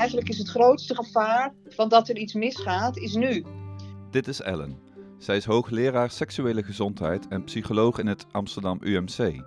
[0.00, 3.44] Eigenlijk is het grootste gevaar van dat er iets misgaat, is nu.
[4.10, 4.78] Dit is Ellen.
[5.18, 9.42] Zij is hoogleraar seksuele gezondheid en psycholoog in het Amsterdam UMC.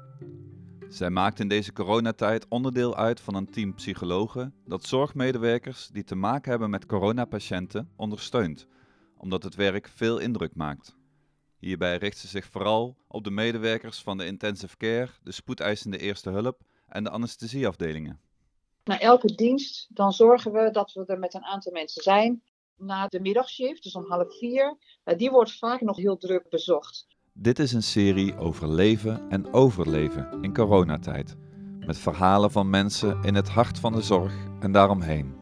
[0.90, 6.16] Zij maakt in deze coronatijd onderdeel uit van een team psychologen dat zorgmedewerkers die te
[6.16, 8.68] maken hebben met coronapatiënten ondersteunt,
[9.18, 10.96] omdat het werk veel indruk maakt.
[11.64, 16.30] Hierbij richt ze zich vooral op de medewerkers van de intensive care, de spoedeisende eerste
[16.30, 18.20] hulp en de anesthesieafdelingen.
[18.84, 22.44] Na elke dienst dan zorgen we dat we er met een aantal mensen zijn.
[22.77, 27.07] Na de middagshift, dus om half vier, eh, die wordt vaak nog heel druk bezocht.
[27.34, 31.35] Dit is een serie over leven en overleven in coronatijd.
[31.80, 35.35] Met verhalen van mensen in het hart van de zorg en daaromheen.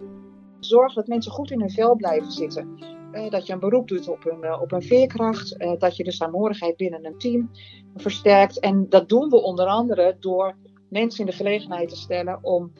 [0.60, 3.00] Zorg dat mensen goed in hun vel blijven zitten.
[3.12, 5.58] Eh, dat je een beroep doet op hun, eh, op hun veerkracht.
[5.58, 7.52] Eh, dat je de saamhorigheid binnen een team
[7.96, 8.60] versterkt.
[8.60, 10.58] En dat doen we onder andere door
[10.90, 12.74] mensen in de gelegenheid te stellen om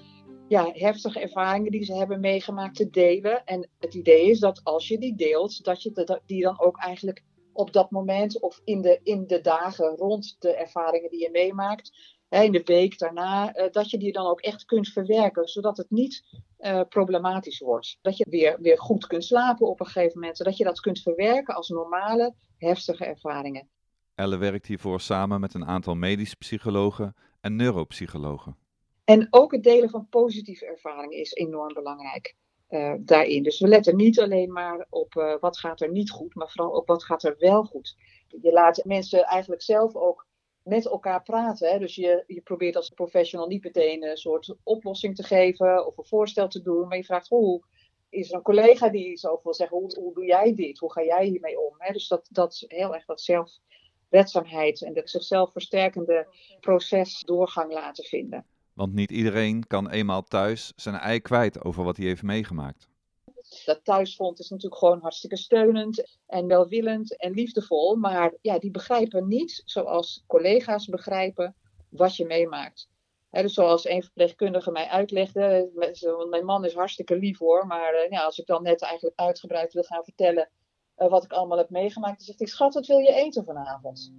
[0.48, 3.44] ja, heftige ervaringen die ze hebben meegemaakt te delen.
[3.46, 7.24] En het idee is dat als je die deelt, dat je die dan ook eigenlijk
[7.54, 11.92] op dat moment of in de, in de dagen rond de ervaringen die je meemaakt,
[12.30, 16.24] in de week daarna, dat je die dan ook echt kunt verwerken, zodat het niet
[16.62, 17.98] uh, problematisch wordt.
[18.02, 21.02] Dat je weer, weer goed kunt slapen op een gegeven moment, zodat je dat kunt
[21.02, 23.70] verwerken als normale, heftige ervaringen.
[24.16, 28.58] Elle werkt hiervoor samen met een aantal medisch psychologen en neuropsychologen.
[29.04, 32.36] En ook het delen van positieve ervaringen is enorm belangrijk
[32.70, 33.44] uh, daarin.
[33.44, 36.72] Dus we letten niet alleen maar op uh, wat gaat er niet goed, maar vooral
[36.72, 37.96] op wat gaat er wel goed.
[38.28, 40.28] Je laat mensen eigenlijk zelf ook
[40.64, 41.72] met elkaar praten.
[41.72, 41.80] Hè?
[41.80, 46.06] Dus je, je probeert als professional niet meteen een soort oplossing te geven of een
[46.06, 47.64] voorstel te doen, maar je vraagt hoe
[48.10, 50.80] is er een collega die zo wil zeggen, hoe, doe jij dit?
[50.80, 51.76] Hoe ga jij hiermee om?
[51.78, 51.94] Hè?
[51.94, 56.28] Dus dat, dat heel erg dat zelfredzaamheid en dat zichzelf versterkende
[56.60, 58.46] proces doorgang laten vinden.
[58.74, 62.90] Want niet iedereen kan eenmaal thuis zijn ei kwijt over wat hij heeft meegemaakt.
[63.66, 67.96] Dat thuisfront is natuurlijk gewoon hartstikke steunend en welwillend en liefdevol.
[67.96, 71.56] Maar ja, die begrijpen niet zoals collega's begrijpen
[71.90, 72.90] wat je meemaakt.
[73.30, 75.70] dus zoals een verpleegkundige mij uitlegde,
[76.30, 79.74] mijn man is hartstikke lief hoor, maar uh, ja, als ik dan net eigenlijk uitgebreid
[79.74, 80.50] wil gaan vertellen
[80.98, 84.14] uh, wat ik allemaal heb meegemaakt, dan zegt hij, schat, wat wil je eten vanavond?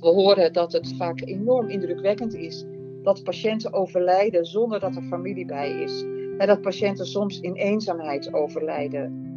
[0.00, 2.64] We horen dat het vaak enorm indrukwekkend is
[3.02, 6.04] dat patiënten overlijden zonder dat er familie bij is.
[6.40, 9.28] En dat patiënten soms in eenzaamheid overlijden.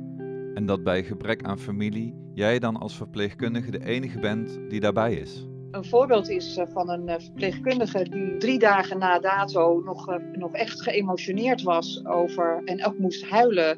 [0.53, 5.13] En dat bij gebrek aan familie jij dan als verpleegkundige de enige bent die daarbij
[5.13, 5.47] is.
[5.71, 10.15] Een voorbeeld is eh, van een eh, verpleegkundige die drie dagen na dato nog, eh,
[10.31, 13.77] nog echt geëmotioneerd was over en ook moest huilen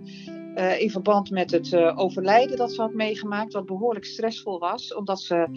[0.55, 4.93] uh, in verband met het uh, overlijden dat ze had meegemaakt, wat behoorlijk stressvol was,
[4.93, 5.47] omdat ze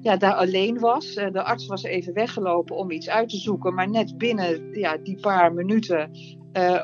[0.00, 1.16] ja, daar alleen was.
[1.16, 4.96] Uh, de arts was even weggelopen om iets uit te zoeken, maar net binnen ja,
[4.96, 6.10] die paar minuten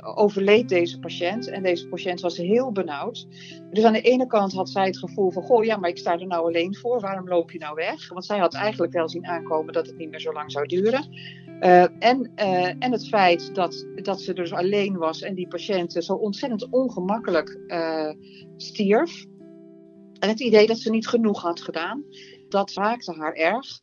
[0.00, 1.48] overleed deze patiënt.
[1.48, 3.26] En deze patiënt was heel benauwd.
[3.70, 6.18] Dus aan de ene kant had zij het gevoel van: Goh, ja, maar ik sta
[6.18, 8.08] er nou alleen voor, waarom loop je nou weg?
[8.08, 11.08] Want zij had eigenlijk wel zien aankomen dat het niet meer zo lang zou duren.
[11.60, 15.92] Uh, en, uh, en het feit dat, dat ze dus alleen was en die patiënt
[15.92, 17.58] zo ontzettend ongemakkelijk
[18.56, 19.24] stierf.
[20.18, 22.04] En het idee dat ze niet genoeg had gedaan,
[22.48, 23.80] dat raakte haar erg.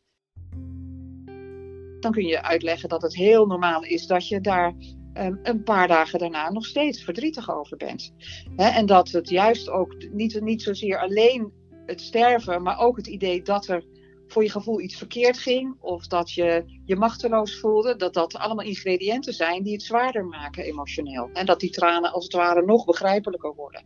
[2.00, 4.74] Dan kun je uitleggen dat het heel normaal is dat je daar
[5.18, 8.12] um, een paar dagen daarna nog steeds verdrietig over bent.
[8.56, 11.52] En dat het juist ook niet, niet zozeer alleen
[11.86, 13.84] het sterven, maar ook het idee dat er
[14.26, 18.66] voor je gevoel iets verkeerd ging of dat je je machteloos voelde, dat dat allemaal
[18.66, 21.30] ingrediënten zijn die het zwaarder maken emotioneel.
[21.32, 23.82] En dat die tranen als het ware nog begrijpelijker worden.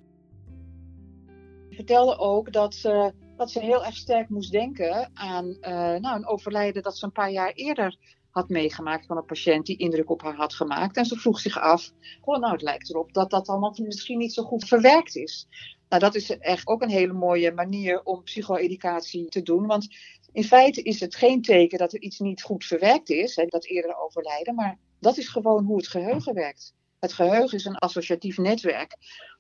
[1.69, 5.61] Ik vertelde ook dat ze, dat ze heel erg sterk moest denken aan uh,
[6.01, 7.97] nou, een overlijden dat ze een paar jaar eerder
[8.33, 10.97] had meegemaakt van een patiënt die indruk op haar had gemaakt.
[10.97, 14.33] En ze vroeg zich af, oh, nou het lijkt erop dat dat allemaal misschien niet
[14.33, 15.47] zo goed verwerkt is.
[15.89, 19.67] Nou, dat is echt ook een hele mooie manier om psycho-educatie te doen.
[19.67, 19.89] Want
[20.33, 23.65] in feite is het geen teken dat er iets niet goed verwerkt is, hè, dat
[23.65, 26.75] eerder overlijden, maar dat is gewoon hoe het geheugen werkt.
[26.99, 28.97] Het geheugen is een associatief netwerk.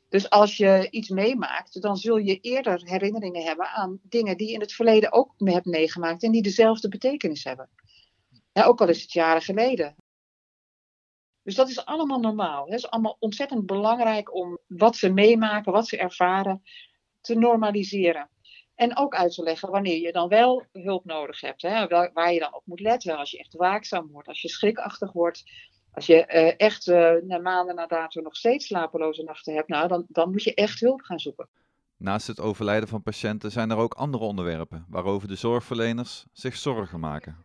[0.08, 4.54] Dus als je iets meemaakt, dan zul je eerder herinneringen hebben aan dingen die je
[4.54, 7.68] in het verleden ook hebt meegemaakt en die dezelfde betekenis hebben.
[8.52, 9.96] Ja, ook al is het jaren geleden.
[11.43, 12.64] Dus dat is allemaal normaal.
[12.64, 16.62] Het is allemaal ontzettend belangrijk om wat ze meemaken, wat ze ervaren,
[17.20, 18.31] te normaliseren.
[18.75, 21.62] En ook uit te leggen wanneer je dan wel hulp nodig hebt.
[21.62, 21.87] Hè?
[22.12, 23.16] Waar je dan op moet letten.
[23.16, 25.43] Als je echt waakzaam wordt, als je schrikachtig wordt.
[25.93, 29.88] Als je uh, echt uh, na maanden na dato nog steeds slapeloze nachten hebt, nou,
[29.88, 31.48] dan, dan moet je echt hulp gaan zoeken.
[31.96, 37.00] Naast het overlijden van patiënten zijn er ook andere onderwerpen waarover de zorgverleners zich zorgen
[37.00, 37.44] maken.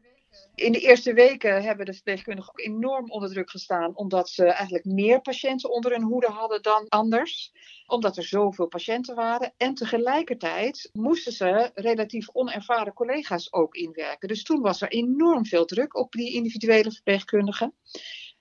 [0.57, 4.85] In de eerste weken hebben de verpleegkundigen ook enorm onder druk gestaan, omdat ze eigenlijk
[4.85, 7.51] meer patiënten onder hun hoede hadden dan anders.
[7.85, 9.53] Omdat er zoveel patiënten waren.
[9.57, 14.27] En tegelijkertijd moesten ze relatief onervaren collega's ook inwerken.
[14.27, 17.73] Dus toen was er enorm veel druk op die individuele verpleegkundigen.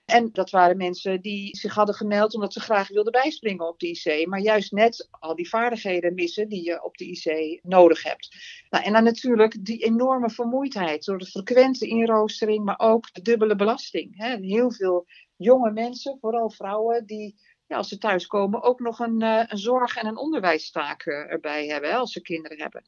[0.07, 3.87] En dat waren mensen die zich hadden gemeld omdat ze graag wilden bijspringen op de
[3.87, 4.27] IC.
[4.27, 8.35] Maar juist net al die vaardigheden missen die je op de IC nodig hebt.
[8.69, 13.55] Nou, en dan natuurlijk die enorme vermoeidheid door de frequente inroostering, maar ook de dubbele
[13.55, 14.17] belasting.
[14.17, 14.35] Hè.
[14.35, 15.05] Heel veel
[15.35, 19.97] jonge mensen, vooral vrouwen, die ja, als ze thuiskomen ook nog een, uh, een zorg-
[19.97, 22.83] en een onderwijstaak uh, erbij hebben hè, als ze kinderen hebben.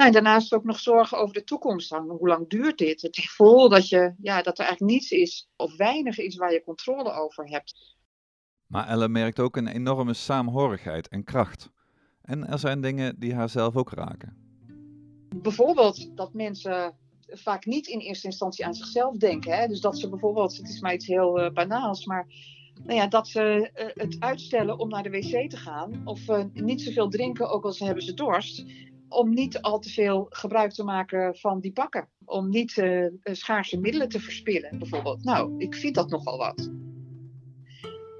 [0.00, 1.90] Nou, en daarnaast ook nog zorgen over de toekomst.
[1.90, 3.02] Hoe lang duurt dit?
[3.02, 6.62] Het gevoel dat, je, ja, dat er eigenlijk niets is of weinig is waar je
[6.62, 7.96] controle over hebt.
[8.66, 11.70] Maar Ellen merkt ook een enorme saamhorigheid en kracht.
[12.22, 14.36] En er zijn dingen die haar zelf ook raken.
[15.36, 19.52] Bijvoorbeeld dat mensen vaak niet in eerste instantie aan zichzelf denken.
[19.52, 19.66] Hè?
[19.66, 22.26] Dus dat ze bijvoorbeeld, het is maar iets heel uh, banaals, maar
[22.84, 26.00] nou ja, dat ze uh, het uitstellen om naar de wc te gaan.
[26.04, 28.64] Of uh, niet zoveel drinken, ook al hebben ze dorst
[29.10, 32.08] om niet al te veel gebruik te maken van die pakken.
[32.24, 35.24] Om niet uh, schaarse middelen te verspillen, bijvoorbeeld.
[35.24, 36.70] Nou, ik vind dat nogal wat.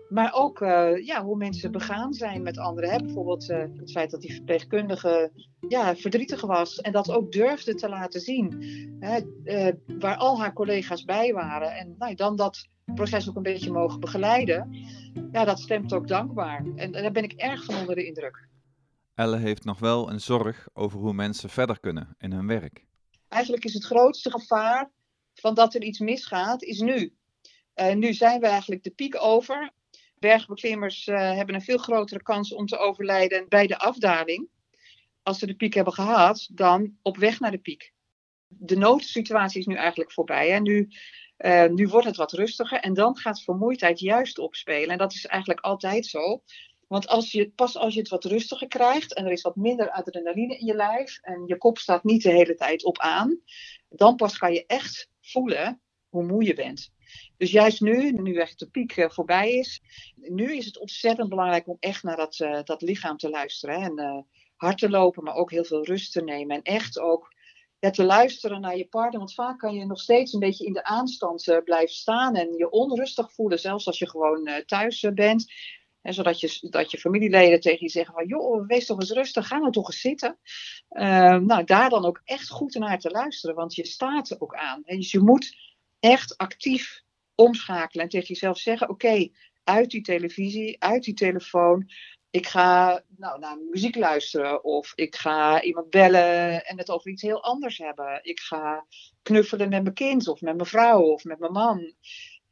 [0.09, 3.05] Maar ook uh, ja, hoe mensen begaan zijn met anderen.
[3.05, 5.33] Bijvoorbeeld uh, het feit dat die verpleegkundige
[5.69, 8.65] ja, verdrietig was en dat ook durfde te laten zien.
[9.01, 9.21] Hè?
[9.99, 11.73] waar al haar collega's bij waren.
[11.73, 14.77] En nou, dan dat proces ook een beetje mogen begeleiden.
[15.33, 16.65] Ja, dat stemt ook dankbaar.
[16.77, 18.49] En, en daar ben ik erg van onder de indruk.
[19.21, 22.85] Elle heeft nog wel een zorg over hoe mensen verder kunnen in hun werk.
[23.29, 24.91] Eigenlijk is het grootste gevaar
[25.35, 27.15] van dat er iets misgaat, is nu.
[27.75, 29.71] Uh, nu zijn we eigenlijk de piek over.
[30.19, 34.49] Bergbeklimmers uh, hebben een veel grotere kans om te overlijden bij de afdaling.
[35.23, 37.93] Als ze de piek hebben gehad, dan op weg naar de piek.
[38.49, 40.53] De noodsituatie is nu eigenlijk voorbij.
[40.53, 40.89] En nu,
[41.39, 44.89] uh, nu wordt het wat rustiger en dan gaat vermoeidheid juist opspelen.
[44.89, 46.43] En dat is eigenlijk altijd zo.
[46.91, 49.91] Want als je, pas als je het wat rustiger krijgt en er is wat minder
[49.91, 53.41] adrenaline in je lijf en je kop staat niet de hele tijd op aan,
[53.89, 56.93] dan pas kan je echt voelen hoe moe je bent.
[57.37, 59.83] Dus juist nu, nu echt de piek uh, voorbij is,
[60.17, 63.81] nu is het ontzettend belangrijk om echt naar dat, uh, dat lichaam te luisteren.
[63.81, 64.19] En uh,
[64.57, 66.57] hard te lopen, maar ook heel veel rust te nemen.
[66.57, 67.35] En echt ook
[67.79, 69.19] ja, te luisteren naar je partner.
[69.19, 72.71] Want vaak kan je nog steeds een beetje in de aanstand blijven staan en je
[72.71, 75.47] onrustig voelen, zelfs als je gewoon thuis bent.
[76.03, 79.47] En zodat je, dat je familieleden tegen je zeggen van, joh, wees toch eens rustig,
[79.47, 80.39] ga nou toch eens zitten.
[80.91, 84.55] Uh, nou, daar dan ook echt goed naar te luisteren, want je staat er ook
[84.55, 84.83] aan.
[84.85, 84.97] Hè?
[84.97, 85.57] Dus je moet
[86.01, 87.03] echt actief
[87.35, 89.29] omschakelen en tegen jezelf zeggen, oké,
[89.65, 91.91] uit die televisie, uit die telefoon.
[92.31, 97.23] Ik ga nou, naar muziek luisteren of ik ga iemand bellen en het over iets
[97.23, 98.21] heel anders hebben.
[98.23, 98.87] Ik ga
[99.23, 101.95] knuffelen met mijn kind of met mijn vrouw of met mijn man.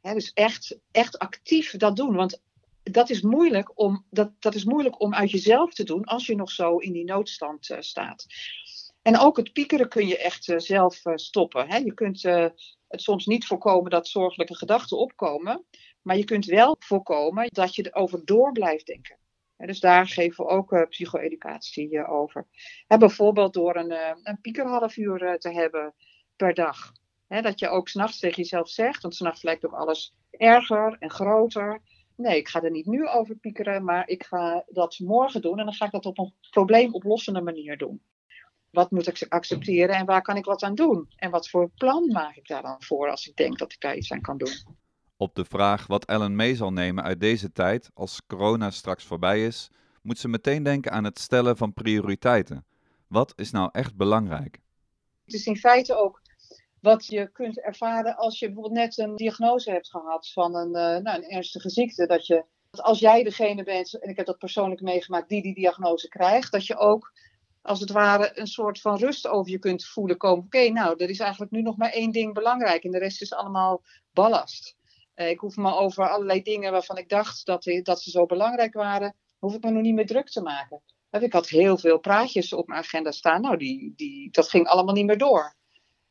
[0.01, 2.15] Dus echt, echt actief dat doen.
[2.15, 2.41] Want
[2.91, 6.35] dat is, moeilijk om, dat, dat is moeilijk om uit jezelf te doen als je
[6.35, 8.25] nog zo in die noodstand uh, staat.
[9.01, 11.67] En ook het piekeren kun je echt uh, zelf uh, stoppen.
[11.69, 11.77] Hè?
[11.77, 12.21] Je kunt
[12.87, 15.65] het soms niet voorkomen dat zorgelijke gedachten opkomen.
[16.01, 19.17] Maar je kunt wel voorkomen dat je erover door blijft denken.
[19.57, 22.47] En dus daar geven we ook psycho-educatie over.
[22.87, 23.91] Bijvoorbeeld door een,
[24.23, 25.93] een piekerhalf uur te hebben
[26.35, 26.91] per dag.
[27.27, 31.81] Dat je ook s'nachts tegen jezelf zegt, want s'nachts lijkt ook alles erger en groter
[32.19, 35.65] nee, ik ga er niet nu over piekeren, maar ik ga dat morgen doen en
[35.65, 38.01] dan ga ik dat op een probleemoplossende manier doen.
[38.69, 41.09] Wat moet ik accepteren en waar kan ik wat aan doen?
[41.15, 43.95] En wat voor plan maak ik daar dan voor als ik denk dat ik daar
[43.95, 44.77] iets aan kan doen?
[45.17, 49.45] Op de vraag wat Ellen mee zal nemen uit deze tijd als corona straks voorbij
[49.45, 49.69] is,
[50.01, 52.65] moet ze meteen denken aan het stellen van prioriteiten.
[53.07, 54.59] Wat is nou echt belangrijk?
[55.25, 56.21] Het is in feite ook
[56.81, 61.03] wat je kunt ervaren als je bijvoorbeeld net een diagnose hebt gehad van een, uh,
[61.03, 62.05] nou, een ernstige ziekte.
[62.05, 66.07] Dat je, als jij degene bent, en ik heb dat persoonlijk meegemaakt, die die diagnose
[66.07, 67.11] krijgt, dat je ook
[67.61, 70.45] als het ware een soort van rust over je kunt voelen komen.
[70.45, 73.33] Oké, nou, er is eigenlijk nu nog maar één ding belangrijk en de rest is
[73.33, 73.83] allemaal
[74.13, 74.75] ballast.
[75.15, 78.73] Uh, ik hoef me over allerlei dingen waarvan ik dacht dat, dat ze zo belangrijk
[78.73, 80.81] waren, hoef ik me nog niet meer druk te maken.
[81.09, 83.41] Ik had heel veel praatjes op mijn agenda staan.
[83.41, 85.55] Nou, die, die, dat ging allemaal niet meer door.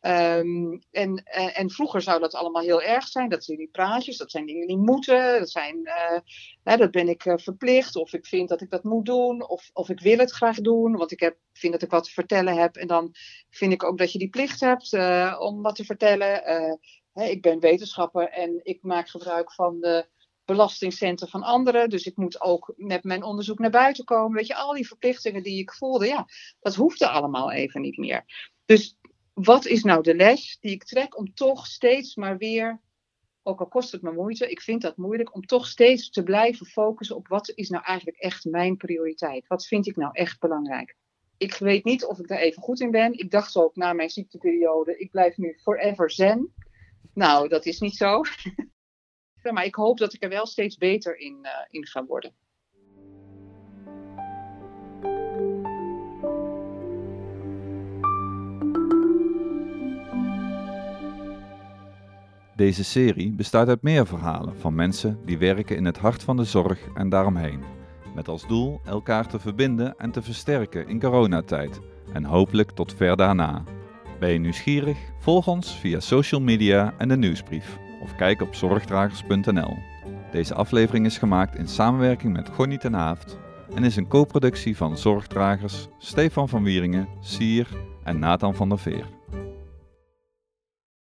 [0.01, 3.29] Um, en, en, en, vroeger zou dat allemaal heel erg zijn.
[3.29, 5.39] Dat zijn die praatjes, dat zijn dingen die moeten.
[5.39, 6.19] Dat, zijn, uh,
[6.63, 7.97] hè, dat ben ik uh, verplicht.
[7.97, 9.49] Of ik vind dat ik dat moet doen.
[9.49, 10.97] Of, of ik wil het graag doen.
[10.97, 12.77] Want ik heb, vind dat ik wat te vertellen heb.
[12.77, 13.15] En dan
[13.51, 14.93] vind ik ook dat je die plicht hebt
[15.39, 16.43] om wat te vertellen.
[17.13, 20.09] Hè, ik ben wetenschapper en ik maak gebruik van de
[20.45, 21.91] belastingcenten van anderen.
[21.91, 24.37] Dus ik moet ook met mijn onderzoek naar buiten komen.
[24.37, 26.27] Weet je, al die verplichtingen die ik voelde, ja,
[26.61, 28.25] dat hoefde allemaal even niet meer.
[28.65, 28.98] Dus
[29.45, 32.81] wat is nou de les die ik trek om toch steeds maar weer,
[33.43, 36.67] ook al kost het me moeite, ik vind dat moeilijk, om toch steeds te blijven
[36.67, 39.47] focussen op wat is nou eigenlijk echt mijn prioriteit?
[39.47, 40.97] Wat vind ik nou echt belangrijk?
[41.37, 43.19] Ik weet niet of ik daar even goed in ben.
[43.19, 46.55] Ik dacht ook na mijn ziekteperiode, ik blijf nu forever zen.
[47.15, 48.23] Nou, dat is niet zo.
[49.53, 52.35] maar ik hoop dat ik er wel steeds beter in, uh, in ga worden.
[62.59, 66.45] Deze serie bestaat uit meer verhalen van mensen die werken in het hart van de
[66.45, 67.61] zorg en daaromheen.
[68.15, 71.81] Met als doel elkaar te verbinden en te versterken in coronatijd
[72.13, 73.65] en hopelijk tot ver daarna.
[74.21, 74.99] Ben je nieuwsgierig?
[75.19, 79.77] Volg ons via social media en de nieuwsbrief of kijk op zorgdragers.nl.
[80.33, 83.39] Deze aflevering is gemaakt in samenwerking met Gonnie ten Haaft
[83.75, 87.69] en is een co-productie van Zorgdragers, Stefan van Wieringen, Sier
[88.03, 89.18] en Nathan van der Veer.